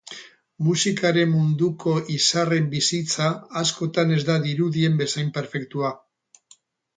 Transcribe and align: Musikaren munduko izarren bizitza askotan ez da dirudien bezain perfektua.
Musikaren 0.67 1.27
munduko 1.33 1.93
izarren 2.15 2.69
bizitza 2.71 3.27
askotan 3.61 4.15
ez 4.17 4.19
da 4.31 4.39
dirudien 4.47 4.97
bezain 5.03 5.31
perfektua. 5.39 5.93